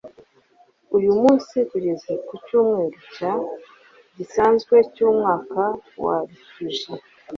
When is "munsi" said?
1.21-1.55